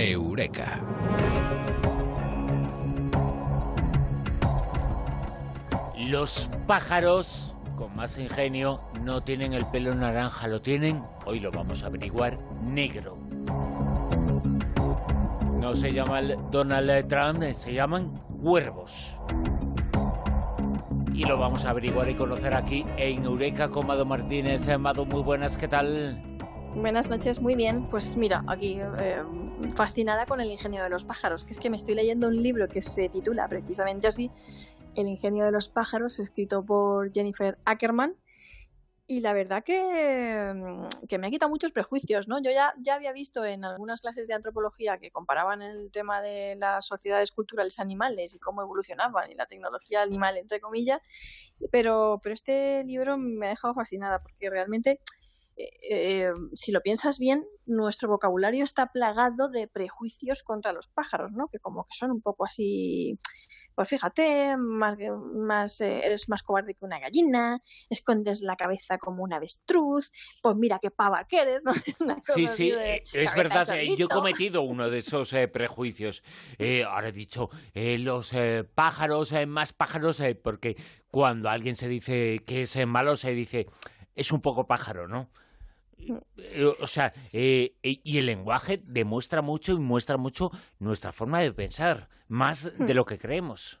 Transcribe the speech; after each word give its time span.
Eureka. 0.00 0.80
Los 5.96 6.50
pájaros 6.66 7.54
con 7.76 7.94
más 7.94 8.18
ingenio 8.18 8.80
no 9.04 9.22
tienen 9.22 9.52
el 9.52 9.66
pelo 9.66 9.94
naranja, 9.94 10.48
lo 10.48 10.60
tienen, 10.60 11.02
hoy 11.24 11.40
lo 11.40 11.50
vamos 11.50 11.82
a 11.82 11.86
averiguar, 11.86 12.38
negro. 12.62 13.18
No 15.60 15.74
se 15.74 15.92
llama 15.92 16.22
Donald 16.50 17.06
Trump, 17.06 17.42
se 17.52 17.74
llaman 17.74 18.10
cuervos. 18.42 19.16
Y 21.14 21.24
lo 21.24 21.38
vamos 21.38 21.66
a 21.66 21.70
averiguar 21.70 22.08
y 22.08 22.14
conocer 22.14 22.56
aquí 22.56 22.86
en 22.96 23.24
Eureka 23.24 23.68
con 23.68 23.86
Mado 23.86 24.06
Martínez. 24.06 24.66
Mado, 24.78 25.04
muy 25.04 25.22
buenas, 25.22 25.58
¿qué 25.58 25.68
tal? 25.68 26.22
Buenas 26.74 27.10
noches, 27.10 27.40
muy 27.42 27.54
bien. 27.54 27.86
Pues 27.90 28.16
mira, 28.16 28.42
aquí 28.46 28.78
eh, 28.98 29.22
fascinada 29.74 30.26
con 30.26 30.40
el 30.40 30.50
ingenio 30.50 30.82
de 30.82 30.90
los 30.90 31.04
pájaros, 31.04 31.44
que 31.44 31.52
es 31.52 31.58
que 31.58 31.70
me 31.70 31.76
estoy 31.76 31.94
leyendo 31.94 32.28
un 32.28 32.42
libro 32.42 32.68
que 32.68 32.82
se 32.82 33.08
titula 33.08 33.48
precisamente 33.48 34.06
así, 34.06 34.30
El 34.96 35.06
ingenio 35.06 35.44
de 35.44 35.52
los 35.52 35.68
pájaros, 35.68 36.18
escrito 36.18 36.64
por 36.64 37.12
Jennifer 37.12 37.58
Ackerman. 37.64 38.16
Y 39.06 39.20
la 39.20 39.32
verdad 39.32 39.64
que, 39.64 40.86
que, 41.08 41.18
me 41.18 41.26
ha 41.26 41.30
quitado 41.30 41.50
muchos 41.50 41.72
prejuicios, 41.72 42.28
¿no? 42.28 42.40
Yo 42.40 42.52
ya, 42.52 42.74
ya 42.78 42.94
había 42.94 43.12
visto 43.12 43.44
en 43.44 43.64
algunas 43.64 44.02
clases 44.02 44.28
de 44.28 44.34
antropología 44.34 44.98
que 44.98 45.10
comparaban 45.10 45.62
el 45.62 45.90
tema 45.90 46.22
de 46.22 46.54
las 46.56 46.86
sociedades 46.86 47.32
culturales 47.32 47.80
animales 47.80 48.36
y 48.36 48.38
cómo 48.38 48.62
evolucionaban 48.62 49.32
y 49.32 49.34
la 49.34 49.46
tecnología 49.46 50.02
animal, 50.02 50.36
entre 50.36 50.60
comillas, 50.60 51.00
pero, 51.72 52.20
pero 52.22 52.34
este 52.34 52.84
libro 52.84 53.18
me 53.18 53.46
ha 53.46 53.50
dejado 53.50 53.74
fascinada 53.74 54.22
porque 54.22 54.48
realmente 54.48 55.00
eh, 55.82 56.32
si 56.52 56.72
lo 56.72 56.80
piensas 56.80 57.18
bien, 57.18 57.44
nuestro 57.66 58.08
vocabulario 58.08 58.64
está 58.64 58.86
plagado 58.86 59.48
de 59.48 59.68
prejuicios 59.68 60.42
contra 60.42 60.72
los 60.72 60.88
pájaros, 60.88 61.32
¿no? 61.32 61.48
Que 61.48 61.58
como 61.58 61.84
que 61.84 61.94
son 61.94 62.10
un 62.10 62.20
poco 62.20 62.44
así, 62.44 63.18
pues 63.74 63.88
fíjate, 63.88 64.56
más, 64.56 64.96
más 65.34 65.80
eh, 65.80 66.00
eres 66.04 66.28
más 66.28 66.42
cobarde 66.42 66.74
que 66.74 66.84
una 66.84 66.98
gallina, 66.98 67.62
escondes 67.88 68.40
la 68.40 68.56
cabeza 68.56 68.98
como 68.98 69.22
un 69.22 69.32
avestruz, 69.32 70.12
pues 70.42 70.56
mira 70.56 70.78
qué 70.80 70.90
pava 70.90 71.24
que 71.24 71.38
eres, 71.38 71.62
¿no? 71.64 71.72
sí, 72.34 72.46
sí, 72.48 72.70
eh, 72.70 73.02
es 73.12 73.34
verdad, 73.34 73.66
yo 73.96 74.06
he 74.06 74.08
cometido 74.08 74.62
uno 74.62 74.90
de 74.90 74.98
esos 74.98 75.34
prejuicios. 75.52 76.22
ahora 76.86 77.08
he 77.08 77.12
dicho, 77.12 77.50
los 77.74 78.32
pájaros, 78.74 79.32
más 79.46 79.72
pájaros, 79.72 80.22
porque 80.42 80.76
cuando 81.10 81.48
alguien 81.48 81.76
se 81.76 81.88
dice 81.88 82.42
que 82.46 82.62
es 82.62 82.86
malo, 82.86 83.16
se 83.16 83.30
dice 83.32 83.66
es 84.14 84.32
un 84.32 84.40
poco 84.40 84.66
pájaro, 84.66 85.08
¿no? 85.08 85.30
Eh, 86.38 86.64
o 86.80 86.86
sea, 86.86 87.12
eh, 87.32 87.74
y 87.82 88.18
el 88.18 88.26
lenguaje 88.26 88.82
demuestra 88.84 89.42
mucho 89.42 89.72
y 89.72 89.78
muestra 89.78 90.16
mucho 90.16 90.50
nuestra 90.78 91.12
forma 91.12 91.40
de 91.40 91.52
pensar, 91.52 92.08
más 92.28 92.72
de 92.78 92.94
lo 92.94 93.04
que 93.04 93.18
creemos. 93.18 93.80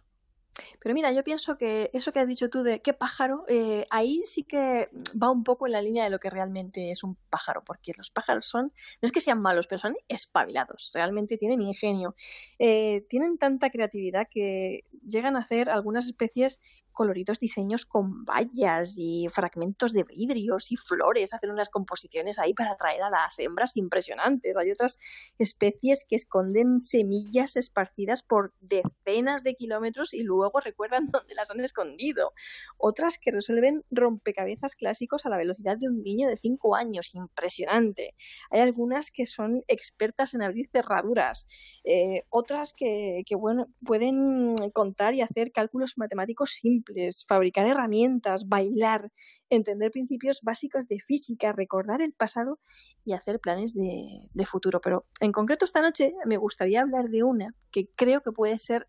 Pero 0.80 0.94
mira, 0.94 1.12
yo 1.12 1.22
pienso 1.24 1.56
que 1.56 1.90
eso 1.92 2.12
que 2.12 2.20
has 2.20 2.28
dicho 2.28 2.50
tú 2.50 2.62
de 2.62 2.80
qué 2.80 2.92
pájaro, 2.92 3.44
eh, 3.48 3.84
ahí 3.90 4.22
sí 4.24 4.44
que 4.44 4.90
va 5.20 5.30
un 5.30 5.44
poco 5.44 5.66
en 5.66 5.72
la 5.72 5.82
línea 5.82 6.04
de 6.04 6.10
lo 6.10 6.18
que 6.18 6.30
realmente 6.30 6.90
es 6.90 7.02
un 7.04 7.16
pájaro, 7.30 7.62
porque 7.64 7.92
los 7.96 8.10
pájaros 8.10 8.46
son, 8.46 8.64
no 8.64 9.06
es 9.06 9.12
que 9.12 9.20
sean 9.20 9.40
malos, 9.40 9.66
pero 9.66 9.78
son 9.78 9.94
espabilados, 10.08 10.90
realmente 10.94 11.36
tienen 11.36 11.62
ingenio, 11.62 12.14
eh, 12.58 13.06
tienen 13.08 13.38
tanta 13.38 13.70
creatividad 13.70 14.26
que 14.30 14.84
llegan 15.06 15.36
a 15.36 15.40
hacer 15.40 15.70
algunas 15.70 16.06
especies 16.06 16.60
coloridos 16.92 17.40
diseños 17.40 17.86
con 17.86 18.24
vallas 18.26 18.96
y 18.98 19.26
fragmentos 19.30 19.92
de 19.92 20.04
vidrios 20.04 20.70
y 20.70 20.76
flores, 20.76 21.32
hacen 21.32 21.50
unas 21.50 21.70
composiciones 21.70 22.38
ahí 22.38 22.52
para 22.52 22.72
atraer 22.72 23.02
a 23.02 23.08
las 23.10 23.38
hembras 23.38 23.76
impresionantes. 23.76 24.56
Hay 24.56 24.70
otras 24.70 24.98
especies 25.38 26.04
que 26.06 26.16
esconden 26.16 26.80
semillas 26.80 27.56
esparcidas 27.56 28.22
por 28.22 28.52
decenas 28.60 29.42
de 29.44 29.54
kilómetros 29.54 30.12
y 30.12 30.22
luego 30.22 30.39
recuerdan 30.64 31.04
dónde 31.12 31.34
las 31.34 31.50
han 31.50 31.60
escondido. 31.60 32.32
Otras 32.78 33.18
que 33.18 33.30
resuelven 33.30 33.82
rompecabezas 33.90 34.76
clásicos 34.76 35.26
a 35.26 35.30
la 35.30 35.36
velocidad 35.36 35.76
de 35.78 35.88
un 35.88 36.02
niño 36.02 36.28
de 36.28 36.36
5 36.36 36.76
años, 36.76 37.14
impresionante. 37.14 38.14
Hay 38.50 38.60
algunas 38.60 39.10
que 39.10 39.26
son 39.26 39.62
expertas 39.68 40.34
en 40.34 40.42
abrir 40.42 40.68
cerraduras, 40.70 41.46
eh, 41.84 42.24
otras 42.30 42.72
que, 42.72 43.22
que 43.26 43.34
bueno, 43.34 43.68
pueden 43.84 44.54
contar 44.72 45.14
y 45.14 45.20
hacer 45.20 45.52
cálculos 45.52 45.98
matemáticos 45.98 46.50
simples 46.50 47.24
fabricar 47.26 47.66
herramientas, 47.66 48.48
bailar, 48.48 49.10
entender 49.48 49.90
principios 49.90 50.40
básicos 50.42 50.88
de 50.88 51.00
física, 51.00 51.52
recordar 51.52 52.02
el 52.02 52.12
pasado 52.12 52.58
y 53.04 53.12
hacer 53.12 53.40
planes 53.40 53.74
de, 53.74 54.46
futuro. 54.46 54.80
Pero 54.80 55.06
en 55.20 55.32
concreto 55.32 55.64
esta 55.64 55.80
noche 55.80 56.14
me 56.26 56.36
gustaría 56.36 56.80
hablar 56.80 57.08
de 57.08 57.22
una 57.22 57.54
que 57.70 57.88
creo 57.94 58.22
que 58.22 58.32
puede 58.32 58.58
ser 58.58 58.88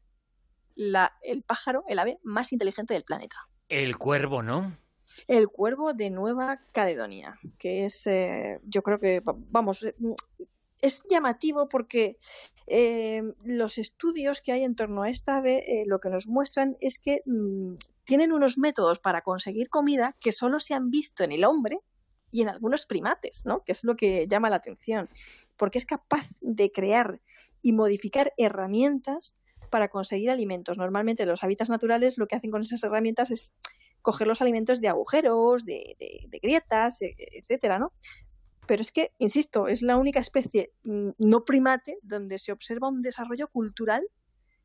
la, 0.81 1.13
el 1.21 1.43
pájaro, 1.43 1.83
el 1.87 1.99
ave 1.99 2.19
más 2.23 2.51
inteligente 2.51 2.93
del 2.93 3.03
planeta. 3.03 3.47
El 3.69 3.97
cuervo, 3.97 4.41
¿no? 4.41 4.75
El 5.27 5.49
cuervo 5.49 5.93
de 5.93 6.09
Nueva 6.09 6.61
Caledonia, 6.71 7.37
que 7.59 7.85
es, 7.85 8.07
eh, 8.07 8.59
yo 8.63 8.81
creo 8.81 8.99
que, 8.99 9.21
vamos, 9.23 9.83
eh, 9.83 9.95
es 10.81 11.03
llamativo 11.09 11.69
porque 11.69 12.17
eh, 12.65 13.21
los 13.43 13.77
estudios 13.77 14.41
que 14.41 14.53
hay 14.53 14.63
en 14.63 14.75
torno 14.75 15.03
a 15.03 15.09
esta 15.09 15.37
ave 15.37 15.63
eh, 15.67 15.83
lo 15.85 15.99
que 15.99 16.09
nos 16.09 16.27
muestran 16.27 16.77
es 16.81 16.97
que 16.97 17.21
mm, 17.25 17.75
tienen 18.03 18.31
unos 18.31 18.57
métodos 18.57 18.99
para 18.99 19.21
conseguir 19.21 19.69
comida 19.69 20.15
que 20.19 20.31
solo 20.31 20.59
se 20.59 20.73
han 20.73 20.89
visto 20.89 21.23
en 21.23 21.31
el 21.31 21.45
hombre 21.45 21.79
y 22.31 22.41
en 22.41 22.49
algunos 22.49 22.85
primates, 22.85 23.45
¿no? 23.45 23.63
Que 23.63 23.73
es 23.73 23.83
lo 23.83 23.95
que 23.95 24.25
llama 24.27 24.49
la 24.49 24.55
atención, 24.55 25.09
porque 25.57 25.77
es 25.77 25.85
capaz 25.85 26.27
de 26.39 26.71
crear 26.71 27.21
y 27.61 27.73
modificar 27.73 28.33
herramientas 28.37 29.35
para 29.71 29.87
conseguir 29.87 30.29
alimentos. 30.29 30.77
Normalmente 30.77 31.25
los 31.25 31.43
hábitats 31.43 31.71
naturales 31.71 32.19
lo 32.19 32.27
que 32.27 32.35
hacen 32.35 32.51
con 32.51 32.61
esas 32.61 32.83
herramientas 32.83 33.31
es 33.31 33.53
coger 34.03 34.27
los 34.27 34.41
alimentos 34.41 34.81
de 34.81 34.89
agujeros, 34.89 35.65
de, 35.65 35.95
grietas, 36.43 37.01
e, 37.01 37.15
etcétera, 37.17 37.79
¿no? 37.79 37.91
Pero 38.67 38.81
es 38.81 38.91
que, 38.91 39.11
insisto, 39.17 39.67
es 39.67 39.81
la 39.81 39.97
única 39.97 40.19
especie 40.19 40.73
mm, 40.83 41.09
no 41.17 41.43
primate 41.45 41.97
donde 42.03 42.37
se 42.37 42.51
observa 42.51 42.89
un 42.89 43.01
desarrollo 43.01 43.47
cultural 43.47 44.03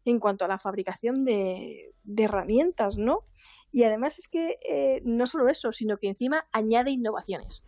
en 0.04 0.20
cuanto 0.20 0.44
a 0.44 0.48
la 0.48 0.58
fabricación 0.58 1.24
de, 1.24 1.92
herramientas, 2.16 2.98
¿no? 2.98 3.24
Y 3.72 3.84
además 3.84 4.18
es 4.18 4.28
que 4.28 4.58
eh, 4.68 5.00
no 5.04 5.26
solo 5.26 5.48
eso, 5.48 5.72
sino 5.72 5.98
que 5.98 6.08
encima 6.08 6.46
añade 6.52 6.90
innovaciones. 6.90 7.64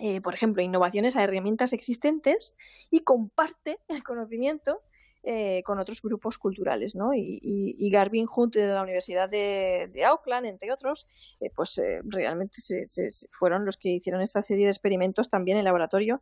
Eh, 0.00 0.20
por 0.20 0.34
ejemplo, 0.34 0.62
innovaciones 0.62 1.16
a 1.16 1.22
herramientas 1.22 1.72
existentes 1.72 2.54
y 2.90 3.00
comparte 3.00 3.78
el 3.88 4.02
conocimiento 4.02 4.82
eh, 5.26 5.62
con 5.64 5.78
otros 5.78 6.02
grupos 6.02 6.36
culturales, 6.36 6.94
¿no? 6.94 7.14
Y, 7.14 7.88
Garvin 7.90 8.26
Hunt 8.28 8.56
de 8.56 8.66
la 8.66 8.82
Universidad 8.82 9.26
de, 9.26 10.04
Auckland, 10.06 10.44
entre 10.44 10.70
otros, 10.70 11.06
eh, 11.40 11.50
pues 11.56 11.78
eh, 11.78 12.00
realmente 12.04 12.60
se, 12.60 12.86
fueron 13.30 13.64
los 13.64 13.78
que 13.78 13.88
hicieron 13.88 14.20
esta 14.20 14.44
serie 14.44 14.66
de 14.66 14.70
experimentos 14.70 15.30
también 15.30 15.56
en 15.56 15.64
laboratorio 15.64 16.20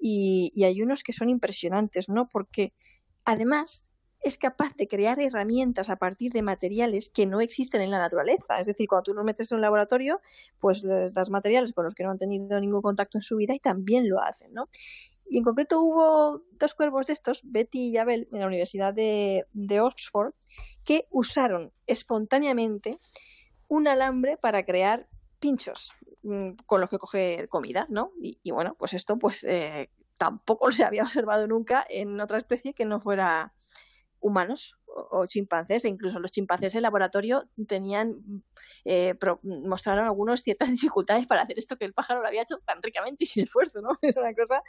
y, 0.00 0.52
hay 0.64 0.82
unos 0.82 1.04
que 1.04 1.12
son 1.12 1.28
impresionantes, 1.28 2.08
¿no? 2.08 2.28
Porque 2.28 2.72
además 3.24 3.88
es 4.20 4.36
capaz 4.36 4.74
de 4.76 4.88
crear 4.88 5.20
herramientas 5.20 5.88
a 5.88 5.96
partir 5.96 6.32
de 6.32 6.42
materiales 6.42 7.08
que 7.08 7.26
no 7.26 7.40
existen 7.40 7.82
en 7.82 7.92
la 7.92 8.00
naturaleza. 8.00 8.58
Es 8.58 8.66
decir, 8.66 8.88
cuando 8.88 9.04
tú 9.04 9.14
los 9.14 9.24
metes 9.24 9.52
en 9.52 9.56
un 9.56 9.62
laboratorio, 9.62 10.20
pues 10.58 10.82
les 10.82 11.14
das 11.14 11.30
materiales 11.30 11.72
con 11.72 11.84
los 11.84 11.94
que 11.94 12.02
no 12.02 12.10
han 12.10 12.18
tenido 12.18 12.58
ningún 12.58 12.82
contacto 12.82 13.16
en 13.16 13.22
su 13.22 13.36
vida 13.36 13.54
y 13.54 13.60
también 13.60 14.08
lo 14.08 14.20
hacen, 14.20 14.52
¿no? 14.52 14.68
Y 15.30 15.38
en 15.38 15.44
concreto 15.44 15.80
hubo 15.80 16.42
dos 16.58 16.74
cuervos 16.74 17.06
de 17.06 17.12
estos, 17.12 17.42
Betty 17.44 17.90
y 17.90 17.96
Abel, 17.98 18.28
en 18.32 18.40
la 18.40 18.48
Universidad 18.48 18.92
de, 18.92 19.46
Oxford, 19.80 20.34
que 20.82 21.06
usaron 21.08 21.72
espontáneamente 21.86 22.98
un 23.68 23.86
alambre 23.86 24.38
para 24.38 24.64
crear 24.64 25.06
pinchos 25.38 25.92
mm, 26.24 26.54
con 26.66 26.80
los 26.80 26.90
que 26.90 26.98
coger 26.98 27.48
comida, 27.48 27.86
¿no? 27.90 28.10
Y, 28.20 28.50
bueno, 28.50 28.74
pues 28.76 28.92
esto 28.92 29.20
pues 29.20 29.44
eh, 29.44 29.88
tampoco 30.16 30.72
se 30.72 30.82
había 30.82 31.04
observado 31.04 31.46
nunca 31.46 31.84
en 31.88 32.20
otra 32.20 32.38
especie 32.38 32.74
que 32.74 32.84
no 32.84 32.98
fuera 32.98 33.54
humanos 34.18 34.79
o, 34.94 35.26
chimpancés, 35.26 35.84
e 35.84 35.88
incluso 35.88 36.18
los 36.18 36.30
chimpancés 36.30 36.74
en 36.74 36.82
laboratorio 36.82 37.48
tenían, 37.66 38.42
eh, 38.84 39.14
mostraron 39.42 40.06
algunos 40.06 40.42
ciertas 40.42 40.70
dificultades 40.70 41.26
para 41.26 41.42
hacer 41.42 41.58
esto 41.58 41.76
que 41.76 41.84
el 41.84 41.92
pájaro 41.92 42.20
lo 42.20 42.28
había 42.28 42.42
hecho 42.42 42.58
tan 42.64 42.82
ricamente 42.82 43.24
y 43.24 43.26
sin 43.26 43.44
esfuerzo, 43.44 43.80
¿no? 43.80 43.90
Es 44.02 44.16
una 44.16 44.34
cosa. 44.34 44.62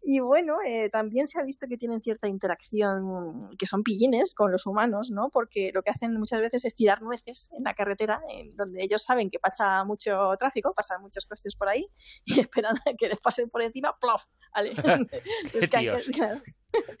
Y 0.00 0.20
bueno, 0.20 0.56
eh, 0.64 0.88
también 0.90 1.26
se 1.26 1.40
ha 1.40 1.44
visto 1.44 1.66
que 1.68 1.76
tienen 1.76 2.00
cierta 2.00 2.28
interacción, 2.28 3.40
que 3.58 3.66
son 3.66 3.82
pillines 3.82 4.34
con 4.34 4.52
los 4.52 4.66
humanos, 4.66 5.10
¿no? 5.10 5.28
Porque 5.30 5.70
lo 5.74 5.82
que 5.82 5.90
hacen 5.90 6.14
muchas 6.14 6.40
veces 6.40 6.64
es 6.64 6.74
tirar 6.74 7.02
nueces 7.02 7.50
en 7.56 7.64
la 7.64 7.74
carretera, 7.74 8.20
en 8.28 8.54
donde 8.56 8.82
ellos 8.82 9.02
saben 9.02 9.30
que 9.30 9.38
pasa 9.38 9.84
mucho 9.84 10.30
tráfico, 10.38 10.72
pasan 10.74 11.02
muchos 11.02 11.26
coches 11.26 11.56
por 11.56 11.68
ahí, 11.68 11.88
y 12.24 12.40
esperan 12.40 12.76
a 12.86 12.94
que 12.96 13.08
les 13.08 13.18
pasen 13.18 13.50
por 13.50 13.62
encima, 13.62 13.96
¡plof! 14.00 14.24
¿vale? 14.54 14.74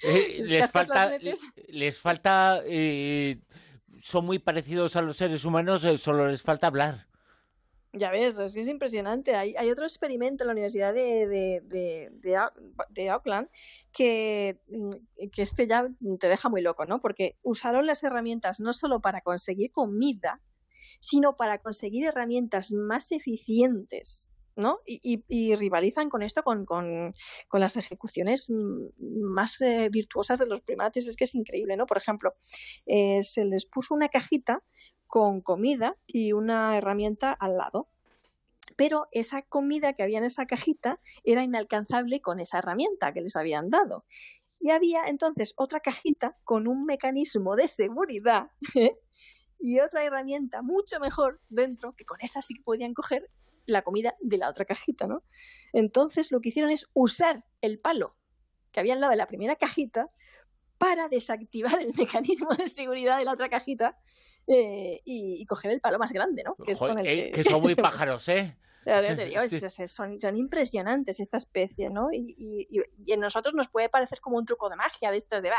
Eh, 0.02 0.42
les, 0.44 0.70
falta, 0.70 1.18
les 1.68 1.98
falta, 1.98 2.62
eh, 2.64 3.40
son 3.98 4.24
muy 4.24 4.38
parecidos 4.38 4.96
a 4.96 5.02
los 5.02 5.16
seres 5.16 5.44
humanos, 5.44 5.84
eh, 5.84 5.98
solo 5.98 6.28
les 6.28 6.42
falta 6.42 6.68
hablar. 6.68 7.06
Ya 7.92 8.10
ves, 8.10 8.38
es, 8.38 8.56
es 8.56 8.68
impresionante. 8.68 9.34
Hay, 9.34 9.56
hay, 9.56 9.70
otro 9.70 9.84
experimento 9.84 10.44
en 10.44 10.48
la 10.48 10.52
Universidad 10.52 10.94
de, 10.94 11.26
de, 11.26 11.60
de, 11.64 12.10
de, 12.90 13.10
Auckland 13.10 13.48
que, 13.92 14.60
mm, 14.68 15.28
que 15.32 15.42
este 15.42 15.66
ya 15.66 15.88
te 16.20 16.28
deja 16.28 16.48
muy 16.48 16.60
loco, 16.60 16.84
¿no? 16.84 17.00
Porque 17.00 17.38
usaron 17.42 17.86
las 17.86 18.04
herramientas 18.04 18.60
no 18.60 18.72
solo 18.72 19.00
para 19.00 19.22
conseguir 19.22 19.72
comida, 19.72 20.40
sino 21.00 21.36
para 21.36 21.58
conseguir 21.58 22.04
herramientas 22.04 22.72
más 22.72 23.10
eficientes 23.10 24.30
¿no? 24.58 24.80
Y, 24.84 25.54
rivalizan 25.54 26.10
con 26.10 26.22
esto, 26.22 26.42
con, 26.42 26.66
con, 26.66 27.14
con 27.48 27.60
las 27.60 27.76
ejecuciones 27.76 28.48
más 28.98 29.60
eh, 29.60 29.88
virtuosas 29.90 30.38
de 30.38 30.46
los 30.46 30.60
primates. 30.60 31.06
Es 31.06 31.16
que 31.16 31.24
es 31.24 31.34
increíble, 31.34 31.76
¿no? 31.76 31.86
Por 31.86 31.96
ejemplo, 31.96 32.34
eh, 32.84 33.22
se 33.22 33.44
les 33.44 33.66
puso 33.66 33.94
una 33.94 34.08
cajita 34.08 34.62
con 35.06 35.40
comida 35.40 35.96
y 36.06 36.32
una 36.32 36.76
herramienta 36.76 37.32
al 37.32 37.56
lado. 37.56 37.88
Pero 38.76 39.06
esa 39.12 39.42
comida 39.42 39.94
que 39.94 40.02
había 40.02 40.18
en 40.18 40.24
esa 40.24 40.46
cajita 40.46 41.00
era 41.24 41.42
inalcanzable 41.42 42.20
con 42.20 42.40
esa 42.40 42.58
herramienta 42.58 43.12
que 43.12 43.20
les 43.20 43.36
habían 43.36 43.70
dado. 43.70 44.04
Y 44.60 44.70
había 44.70 45.04
entonces 45.06 45.54
otra 45.56 45.80
cajita 45.80 46.36
con 46.42 46.66
un 46.66 46.84
mecanismo 46.84 47.54
de 47.54 47.68
seguridad 47.68 48.50
y 49.60 49.78
otra 49.78 50.04
herramienta 50.04 50.62
mucho 50.62 50.98
mejor 51.00 51.40
dentro, 51.48 51.94
que 51.94 52.04
con 52.04 52.18
esa 52.20 52.42
sí 52.42 52.54
que 52.54 52.62
podían 52.62 52.92
coger 52.92 53.30
la 53.68 53.82
comida 53.82 54.16
de 54.20 54.38
la 54.38 54.48
otra 54.48 54.64
cajita, 54.64 55.06
¿no? 55.06 55.22
Entonces 55.72 56.32
lo 56.32 56.40
que 56.40 56.48
hicieron 56.48 56.70
es 56.70 56.86
usar 56.94 57.44
el 57.60 57.78
palo 57.78 58.16
que 58.72 58.80
había 58.80 58.94
al 58.94 59.00
lado 59.00 59.10
de 59.10 59.16
la 59.16 59.26
primera 59.26 59.56
cajita 59.56 60.10
para 60.78 61.08
desactivar 61.08 61.80
el 61.80 61.92
mecanismo 61.98 62.50
de 62.50 62.68
seguridad 62.68 63.18
de 63.18 63.24
la 63.24 63.32
otra 63.32 63.48
cajita 63.48 63.98
eh, 64.46 65.00
y, 65.04 65.44
coger 65.46 65.72
el 65.72 65.80
palo 65.80 65.98
más 65.98 66.12
grande, 66.12 66.42
¿no? 66.44 66.56
Que, 66.56 66.72
es 66.72 66.78
con 66.78 66.98
el 66.98 67.06
eh, 67.06 67.30
que 67.30 67.44
son 67.44 67.60
muy 67.62 67.74
pájaros, 67.74 68.28
¿eh? 68.28 68.56
son, 69.88 70.36
impresionantes 70.36 71.20
esta 71.20 71.36
especie, 71.36 71.90
¿no? 71.90 72.12
Y, 72.12 72.34
y, 72.38 72.80
y, 73.04 73.12
en 73.12 73.20
nosotros 73.20 73.54
nos 73.54 73.68
puede 73.68 73.88
parecer 73.88 74.20
como 74.20 74.38
un 74.38 74.44
truco 74.44 74.68
de 74.68 74.76
magia, 74.76 75.10
de 75.10 75.16
esto 75.16 75.40
de... 75.40 75.50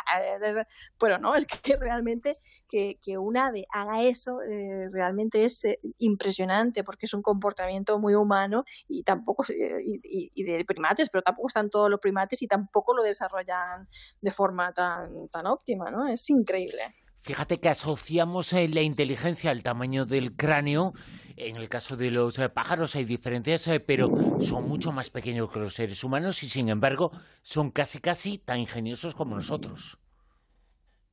Pero 0.97 1.17
no, 1.19 1.35
es 1.35 1.45
que 1.45 1.77
realmente 1.77 2.35
que, 2.67 2.99
que 3.01 3.17
un 3.17 3.37
ave 3.37 3.65
haga 3.71 4.03
eso 4.03 4.41
eh, 4.41 4.87
realmente 4.91 5.45
es 5.45 5.65
eh, 5.65 5.79
impresionante 5.99 6.83
porque 6.83 7.05
es 7.05 7.13
un 7.13 7.21
comportamiento 7.21 7.99
muy 7.99 8.15
humano 8.15 8.65
y 8.87 9.03
tampoco... 9.03 9.43
Eh, 9.49 9.81
y, 9.83 10.43
de 10.43 10.65
primates, 10.65 11.09
pero 11.09 11.21
tampoco 11.21 11.47
están 11.47 11.69
todos 11.69 11.89
los 11.89 11.99
primates 11.99 12.41
y 12.41 12.47
tampoco 12.47 12.95
lo 12.95 13.03
desarrollan 13.03 13.87
de 14.21 14.31
forma 14.31 14.73
tan, 14.73 15.27
tan 15.29 15.45
óptima, 15.47 15.91
¿no? 15.91 16.07
Es 16.07 16.29
increíble. 16.29 16.93
Fíjate 17.21 17.59
que 17.59 17.69
asociamos 17.69 18.53
la 18.53 18.81
inteligencia 18.81 19.51
al 19.51 19.63
tamaño 19.63 20.05
del 20.05 20.35
cráneo 20.35 20.93
en 21.39 21.55
el 21.55 21.69
caso 21.69 21.95
de 21.95 22.11
los 22.11 22.37
eh, 22.37 22.49
pájaros 22.49 22.95
hay 22.95 23.05
diferencias, 23.05 23.65
eh, 23.67 23.79
pero 23.79 24.09
son 24.41 24.67
mucho 24.67 24.91
más 24.91 25.09
pequeños 25.09 25.49
que 25.49 25.59
los 25.59 25.73
seres 25.73 26.03
humanos 26.03 26.43
y 26.43 26.49
sin 26.49 26.67
embargo 26.69 27.11
son 27.41 27.71
casi 27.71 27.99
casi 27.99 28.37
tan 28.39 28.59
ingeniosos 28.59 29.15
como 29.15 29.35
nosotros. 29.35 29.97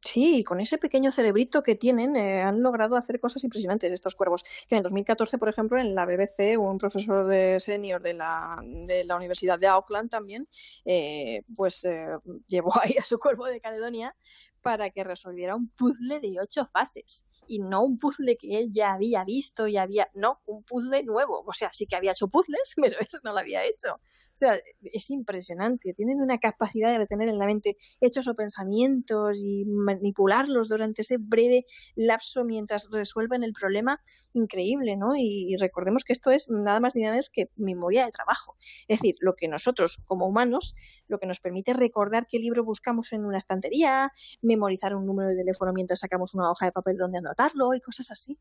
Sí, 0.00 0.44
con 0.44 0.60
ese 0.60 0.78
pequeño 0.78 1.10
cerebrito 1.10 1.62
que 1.62 1.74
tienen 1.74 2.14
eh, 2.16 2.42
han 2.42 2.60
logrado 2.62 2.96
hacer 2.96 3.18
cosas 3.18 3.42
impresionantes 3.44 3.90
estos 3.90 4.14
cuervos. 4.14 4.44
Que 4.68 4.74
en 4.74 4.78
el 4.78 4.82
2014, 4.84 5.38
por 5.38 5.48
ejemplo, 5.48 5.78
en 5.80 5.94
la 5.94 6.06
BBC, 6.06 6.58
un 6.58 6.78
profesor 6.78 7.26
de 7.26 7.58
senior 7.58 8.02
de 8.02 8.14
la, 8.14 8.60
de 8.86 9.04
la 9.04 9.16
Universidad 9.16 9.58
de 9.58 9.66
Auckland 9.68 10.10
también, 10.10 10.48
pues 11.56 11.86
llevó 12.46 12.72
ahí 12.80 12.96
a 12.98 13.02
su 13.02 13.18
cuervo 13.18 13.46
de 13.46 13.60
Caledonia 13.60 14.14
para 14.66 14.90
que 14.90 15.04
resolviera 15.04 15.54
un 15.54 15.68
puzzle 15.68 16.18
de 16.18 16.40
ocho 16.40 16.68
fases 16.72 17.24
y 17.46 17.60
no 17.60 17.84
un 17.84 17.98
puzzle 17.98 18.36
que 18.36 18.58
él 18.58 18.72
ya 18.72 18.94
había 18.94 19.22
visto 19.22 19.68
y 19.68 19.76
había, 19.76 20.10
no, 20.12 20.40
un 20.44 20.64
puzzle 20.64 21.04
nuevo. 21.04 21.44
O 21.46 21.52
sea, 21.52 21.70
sí 21.70 21.86
que 21.86 21.94
había 21.94 22.10
hecho 22.10 22.26
puzzles, 22.26 22.74
pero 22.82 22.96
eso 22.98 23.18
no 23.22 23.32
lo 23.32 23.38
había 23.38 23.64
hecho. 23.64 23.94
O 23.94 24.32
sea, 24.32 24.58
es 24.82 25.10
impresionante. 25.10 25.94
Tienen 25.94 26.20
una 26.20 26.38
capacidad 26.38 26.90
de 26.90 26.98
retener 26.98 27.28
en 27.28 27.38
la 27.38 27.46
mente 27.46 27.76
hechos 28.00 28.26
o 28.26 28.34
pensamientos 28.34 29.38
y 29.40 29.66
manipularlos 29.66 30.68
durante 30.68 31.02
ese 31.02 31.18
breve 31.20 31.64
lapso 31.94 32.44
mientras 32.44 32.88
resuelven 32.90 33.44
el 33.44 33.52
problema 33.52 34.00
increíble, 34.32 34.96
¿no? 34.96 35.14
Y, 35.16 35.54
recordemos 35.60 36.02
que 36.02 36.12
esto 36.12 36.32
es 36.32 36.50
nada 36.50 36.80
más 36.80 36.96
ni 36.96 37.02
nada 37.02 37.12
menos 37.12 37.30
que 37.30 37.50
memoria 37.54 38.04
de 38.04 38.10
trabajo. 38.10 38.56
Es 38.88 38.98
decir, 38.98 39.14
lo 39.20 39.36
que 39.36 39.46
nosotros 39.46 40.00
como 40.06 40.26
humanos, 40.26 40.74
lo 41.06 41.20
que 41.20 41.26
nos 41.26 41.38
permite 41.38 41.72
recordar 41.72 42.26
qué 42.28 42.40
libro 42.40 42.64
buscamos 42.64 43.12
en 43.12 43.24
una 43.24 43.38
estantería, 43.38 44.12
memorizar 44.56 44.94
un 44.94 45.06
número 45.06 45.28
de 45.28 45.36
teléfono 45.36 45.72
mientras 45.72 46.00
sacamos 46.00 46.34
una 46.34 46.50
hoja 46.50 46.66
de 46.66 46.72
papel 46.72 46.96
donde 46.96 47.18
anotarlo 47.18 47.74
y 47.74 47.80
cosas 47.80 48.10
así. 48.10 48.38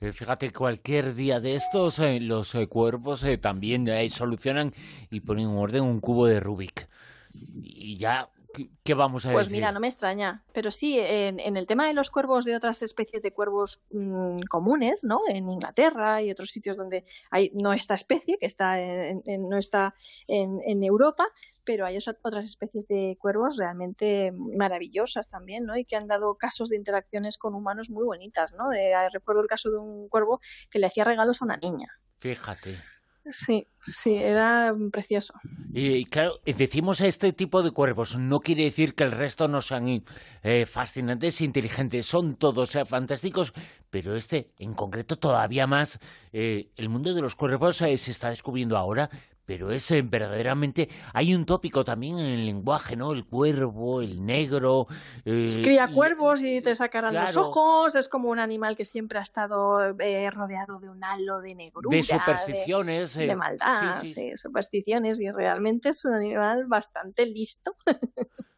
Eh, 0.00 0.12
fíjate, 0.12 0.50
cualquier 0.52 1.14
día 1.14 1.40
de 1.40 1.54
estos, 1.54 1.98
eh, 1.98 2.20
los 2.20 2.54
eh, 2.54 2.66
cuerpos 2.66 3.24
también 3.40 3.88
solucionan 4.10 4.74
y 5.10 5.20
ponen 5.20 5.50
en 5.50 5.56
orden 5.56 5.84
un 5.84 6.00
cubo 6.00 6.26
de 6.26 6.40
Rubik. 6.40 6.88
Y 7.62 7.96
ya 7.96 8.28
¿Qué 8.82 8.94
vamos 8.94 9.26
a 9.26 9.32
pues 9.32 9.50
mira, 9.50 9.72
no 9.72 9.80
me 9.80 9.88
extraña. 9.88 10.44
Pero 10.52 10.70
sí, 10.70 10.98
en, 10.98 11.38
el 11.56 11.66
tema 11.66 11.86
de 11.86 11.94
los 11.94 12.10
cuervos 12.10 12.44
de 12.44 12.56
otras 12.56 12.82
especies 12.82 13.22
de 13.22 13.32
cuervos 13.32 13.82
mm, 13.90 14.40
comunes, 14.48 15.02
¿no? 15.02 15.22
En 15.28 15.48
Inglaterra 15.48 16.22
y 16.22 16.30
otros 16.30 16.50
sitios 16.50 16.76
donde 16.76 17.04
hay 17.30 17.50
no 17.54 17.72
esta 17.72 17.94
especie, 17.94 18.38
que 18.38 18.46
está 18.46 18.76
no 19.38 19.56
está 19.56 19.94
en, 20.28 20.82
Europa, 20.84 21.26
pero 21.64 21.86
hay 21.86 21.98
otras 21.98 22.44
especies 22.44 22.86
de 22.88 23.16
cuervos 23.18 23.56
realmente 23.56 24.32
maravillosas 24.56 25.28
también, 25.28 25.64
¿no? 25.64 25.76
Y 25.76 25.84
que 25.84 25.96
han 25.96 26.06
dado 26.06 26.36
casos 26.36 26.68
de 26.68 26.76
interacciones 26.76 27.38
con 27.38 27.54
humanos 27.54 27.90
muy 27.90 28.04
bonitas, 28.04 28.52
¿no? 28.52 28.64
recuerdo 29.12 29.42
el 29.42 29.48
caso 29.48 29.70
de 29.70 29.78
un 29.78 30.08
cuervo 30.08 30.40
que 30.70 30.78
le 30.78 30.86
hacía 30.86 31.04
regalos 31.04 31.40
a 31.40 31.44
una 31.44 31.56
niña. 31.56 31.88
Fíjate. 32.20 32.78
Sí, 33.30 33.66
sí, 33.86 34.16
era 34.16 34.74
precioso. 34.92 35.32
Y 35.72 36.04
claro, 36.04 36.40
decimos 36.44 37.00
este 37.00 37.32
tipo 37.32 37.62
de 37.62 37.70
cuervos, 37.70 38.16
no 38.16 38.40
quiere 38.40 38.64
decir 38.64 38.94
que 38.94 39.04
el 39.04 39.12
resto 39.12 39.48
no 39.48 39.62
sean 39.62 40.04
eh, 40.42 40.66
fascinantes 40.66 41.40
e 41.40 41.44
inteligentes, 41.44 42.04
son 42.04 42.36
todos 42.36 42.76
eh, 42.76 42.84
fantásticos, 42.84 43.54
pero 43.88 44.14
este 44.14 44.50
en 44.58 44.74
concreto 44.74 45.16
todavía 45.16 45.66
más. 45.66 46.00
Eh, 46.32 46.68
el 46.76 46.90
mundo 46.90 47.14
de 47.14 47.22
los 47.22 47.34
cuervos 47.34 47.78
se 47.78 47.94
está 47.94 48.28
descubriendo 48.28 48.76
ahora, 48.76 49.08
pero 49.46 49.70
es 49.70 49.90
eh, 49.90 50.02
verdaderamente 50.02 50.88
hay 51.12 51.34
un 51.34 51.44
tópico 51.44 51.84
también 51.84 52.18
en 52.18 52.26
el 52.26 52.46
lenguaje, 52.46 52.96
¿no? 52.96 53.12
El 53.12 53.26
cuervo, 53.26 54.00
el 54.00 54.24
negro. 54.24 54.86
Eh, 55.24 55.44
Escribía 55.46 55.88
cuervos 55.88 56.42
y 56.42 56.60
te 56.60 56.74
sacarán 56.74 57.14
los 57.14 57.36
ojos. 57.36 57.94
Es 57.94 58.08
como 58.08 58.30
un 58.30 58.38
animal 58.38 58.76
que 58.76 58.84
siempre 58.84 59.18
ha 59.18 59.22
estado 59.22 59.94
eh, 59.98 60.30
rodeado 60.30 60.78
de 60.78 60.88
un 60.88 61.02
halo 61.04 61.40
de 61.40 61.54
negrura. 61.54 61.96
De 61.96 62.02
supersticiones. 62.02 63.14
De, 63.14 63.36
maldad, 63.36 64.02
sí, 64.04 64.36
supersticiones. 64.36 65.20
Y 65.20 65.30
realmente 65.30 65.90
es 65.90 66.04
un 66.04 66.14
animal 66.14 66.64
bastante 66.68 67.26
listo. 67.26 67.74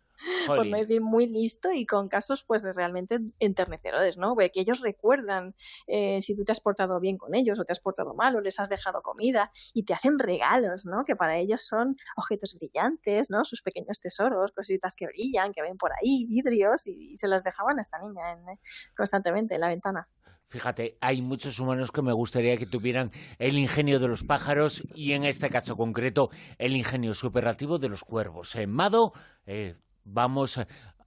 por 0.47 0.67
no 0.67 0.77
decir 0.77 1.01
muy 1.01 1.27
listo 1.27 1.73
y 1.73 1.87
con 1.87 2.09
casos 2.09 2.45
pues 2.45 2.65
realmente 2.75 3.21
enternecedores, 3.39 4.17
¿no? 4.17 4.37
Que 4.37 4.51
ellos 4.55 4.81
recuerdan 4.81 5.55
eh, 5.87 6.21
si 6.21 6.35
tú 6.35 6.45
te 6.45 6.53
has 6.53 6.61
portado 6.61 7.01
bien 7.01 7.19
con 7.19 7.35
ellos 7.35 7.59
o 7.59 7.65
te 7.65 7.73
has 7.73 7.81
portado 7.81 8.15
mal 8.15 8.37
o 8.37 8.41
les 8.41 8.59
has 8.61 8.69
dejado 8.69 9.03
comida 9.03 9.51
y 9.75 9.85
te 9.85 9.95
hacen 9.95 10.19
regalos, 10.19 10.87
¿no? 10.87 11.05
Que 11.05 11.17
para 11.17 11.37
ellos 11.37 11.67
son 11.67 11.97
objetos 12.17 12.55
brillantes, 12.55 13.31
¿no? 13.31 13.45
Sus 13.45 13.63
pequeños 13.63 14.01
tesoros, 14.01 14.53
cositas 14.53 14.95
que 14.95 15.07
brillan, 15.07 15.53
que 15.53 15.63
ven 15.63 15.77
por 15.77 15.93
ahí, 15.93 16.27
vidrios 16.27 16.87
y, 16.87 17.17
se 17.17 17.29
las 17.29 17.45
dejaban 17.45 17.79
a 17.79 17.81
esta 17.81 17.99
niña 17.99 18.33
eh, 18.33 18.59
constantemente 18.95 19.55
en 19.55 19.61
la 19.61 19.69
ventana. 19.69 20.07
Fíjate, 20.49 20.97
hay 21.01 21.23
muchos 21.23 21.59
humanos 21.59 21.91
que 21.91 22.03
me 22.03 22.13
gustaría 22.13 22.57
que 22.57 22.67
tuvieran 22.67 23.11
el 23.39 23.59
ingenio 23.59 23.99
de 23.99 24.07
los 24.07 24.23
pájaros 24.23 24.83
y 24.95 25.13
en 25.13 25.25
este 25.25 25.51
caso 25.51 25.77
concreto 25.77 26.31
el 26.59 26.77
ingenio 26.77 27.15
superlativo 27.15 27.79
de 27.79 27.89
los 27.89 28.05
cuervos. 28.05 28.55
En 28.55 28.71
Mado, 28.71 29.13
eh, 29.45 29.75
vamos 30.07 30.59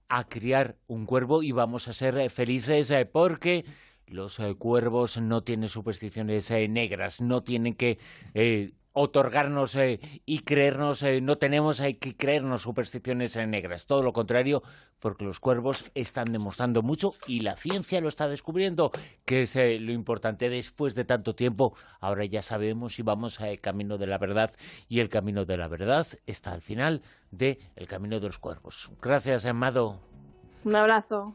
a 0.08 0.24
criar 0.24 0.76
un 0.86 1.06
cuervo 1.06 1.42
y 1.42 1.52
vamos 1.52 1.88
a 1.88 1.92
ser 1.92 2.30
felices 2.30 2.90
eh, 2.90 3.06
porque 3.06 3.64
los 4.10 4.38
eh, 4.40 4.54
cuervos 4.58 5.18
no 5.18 5.42
tienen 5.42 5.68
supersticiones 5.68 6.50
eh, 6.50 6.68
negras, 6.68 7.20
no 7.20 7.42
tienen 7.42 7.74
que 7.74 7.98
otorgarnos 8.92 9.78
y 10.26 10.40
creernos, 10.40 11.04
no 11.22 11.38
tenemos 11.38 11.80
que 11.80 12.16
creernos 12.16 12.62
supersticiones 12.62 13.36
negras, 13.36 13.86
todo 13.86 14.02
lo 14.02 14.12
contrario, 14.12 14.64
porque 14.98 15.24
los 15.24 15.38
cuervos 15.38 15.84
están 15.94 16.32
demostrando 16.32 16.82
mucho 16.82 17.14
y 17.28 17.40
la 17.40 17.56
ciencia 17.56 18.00
lo 18.00 18.08
está 18.08 18.28
descubriendo, 18.28 18.90
que 19.24 19.42
es 19.42 19.54
lo 19.54 19.92
importante 19.92 20.50
después 20.50 20.96
de 20.96 21.04
tanto 21.04 21.36
tiempo. 21.36 21.74
Ahora 22.00 22.24
ya 22.24 22.42
sabemos 22.42 22.98
y 22.98 23.02
vamos 23.02 23.40
al 23.40 23.60
camino 23.60 23.96
de 23.96 24.08
la 24.08 24.18
verdad 24.18 24.52
y 24.88 24.98
el 24.98 25.08
camino 25.08 25.44
de 25.44 25.56
la 25.56 25.68
verdad 25.68 26.06
está 26.26 26.52
al 26.52 26.60
final 26.60 27.00
de 27.30 27.60
El 27.76 27.86
Camino 27.86 28.18
de 28.18 28.26
los 28.26 28.38
Cuervos. 28.38 28.90
Gracias, 29.00 29.46
Amado. 29.46 30.00
Un 30.64 30.76
abrazo. 30.76 31.34